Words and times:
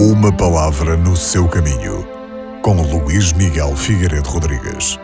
Uma 0.00 0.30
palavra 0.30 0.96
no 0.96 1.16
seu 1.16 1.48
caminho, 1.48 2.06
com 2.62 2.80
Luís 2.82 3.32
Miguel 3.32 3.74
Figueiredo 3.74 4.28
Rodrigues, 4.28 4.96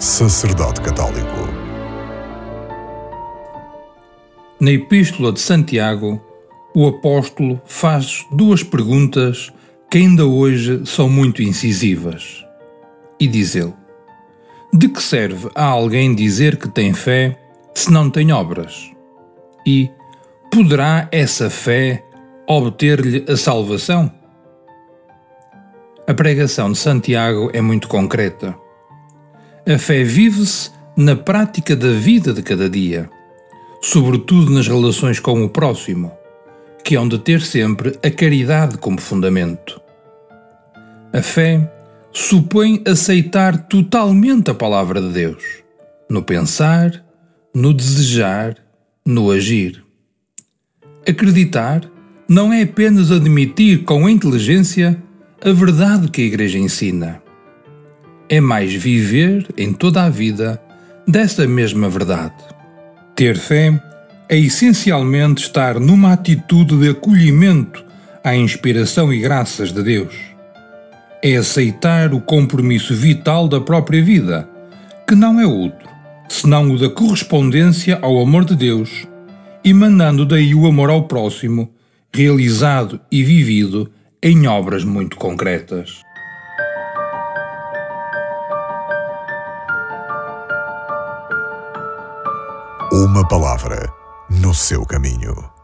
sacerdote 0.00 0.80
católico. 0.80 1.36
Na 4.60 4.72
Epístola 4.72 5.32
de 5.32 5.38
Santiago, 5.38 6.20
o 6.74 6.88
apóstolo 6.88 7.62
faz 7.64 8.26
duas 8.32 8.64
perguntas 8.64 9.52
que 9.88 9.98
ainda 9.98 10.26
hoje 10.26 10.84
são 10.84 11.08
muito 11.08 11.44
incisivas. 11.44 12.44
E 13.20 13.28
diz 13.28 13.54
ele: 13.54 13.74
De 14.74 14.88
que 14.88 15.00
serve 15.00 15.48
a 15.54 15.66
alguém 15.66 16.12
dizer 16.12 16.56
que 16.56 16.68
tem 16.68 16.92
fé 16.92 17.38
se 17.72 17.88
não 17.92 18.10
tem 18.10 18.32
obras? 18.32 18.90
E 19.64 19.88
poderá 20.50 21.08
essa 21.12 21.48
fé 21.48 22.04
obter-lhe 22.48 23.24
a 23.28 23.36
salvação? 23.36 24.18
A 26.10 26.14
pregação 26.14 26.72
de 26.72 26.76
Santiago 26.76 27.52
é 27.52 27.60
muito 27.60 27.86
concreta. 27.86 28.56
A 29.64 29.78
fé 29.78 30.02
vive-se 30.02 30.72
na 30.96 31.14
prática 31.14 31.76
da 31.76 31.92
vida 31.92 32.32
de 32.32 32.42
cada 32.42 32.68
dia, 32.68 33.08
sobretudo 33.80 34.50
nas 34.50 34.66
relações 34.66 35.20
com 35.20 35.44
o 35.44 35.48
próximo, 35.48 36.10
que 36.82 36.96
hão 36.96 37.06
de 37.06 37.16
ter 37.16 37.40
sempre 37.40 37.96
a 38.04 38.10
caridade 38.10 38.76
como 38.76 39.00
fundamento. 39.00 39.80
A 41.12 41.22
fé 41.22 41.72
supõe 42.12 42.82
aceitar 42.84 43.68
totalmente 43.68 44.50
a 44.50 44.54
palavra 44.54 45.00
de 45.00 45.10
Deus, 45.10 45.62
no 46.10 46.24
pensar, 46.24 47.04
no 47.54 47.72
desejar, 47.72 48.56
no 49.06 49.30
agir. 49.30 49.84
Acreditar 51.08 51.88
não 52.28 52.52
é 52.52 52.62
apenas 52.62 53.12
admitir 53.12 53.84
com 53.84 54.08
inteligência 54.08 55.00
a 55.42 55.52
verdade 55.52 56.08
que 56.08 56.20
a 56.20 56.24
Igreja 56.24 56.58
ensina. 56.58 57.22
É 58.28 58.40
mais 58.40 58.72
viver 58.74 59.48
em 59.56 59.72
toda 59.72 60.04
a 60.04 60.10
vida 60.10 60.60
dessa 61.08 61.46
mesma 61.46 61.88
verdade. 61.88 62.34
Ter 63.16 63.38
fé 63.38 63.82
é 64.28 64.38
essencialmente 64.38 65.42
estar 65.42 65.80
numa 65.80 66.12
atitude 66.12 66.76
de 66.76 66.90
acolhimento 66.90 67.82
à 68.22 68.36
inspiração 68.36 69.10
e 69.12 69.18
graças 69.18 69.72
de 69.72 69.82
Deus. 69.82 70.14
É 71.22 71.36
aceitar 71.36 72.12
o 72.12 72.20
compromisso 72.20 72.94
vital 72.94 73.48
da 73.48 73.60
própria 73.60 74.02
vida, 74.02 74.46
que 75.06 75.14
não 75.14 75.40
é 75.40 75.46
outro, 75.46 75.88
senão 76.28 76.70
o 76.70 76.78
da 76.78 76.90
correspondência 76.90 77.98
ao 78.02 78.20
amor 78.20 78.44
de 78.44 78.54
Deus, 78.54 79.06
emanando 79.64 80.26
daí 80.26 80.54
o 80.54 80.66
amor 80.66 80.90
ao 80.90 81.04
próximo, 81.04 81.70
realizado 82.12 83.00
e 83.10 83.22
vivido 83.22 83.90
em 84.22 84.46
obras 84.46 84.84
muito 84.84 85.16
concretas. 85.16 86.02
Uma 92.92 93.26
palavra 93.26 93.90
no 94.28 94.54
seu 94.54 94.84
caminho. 94.84 95.59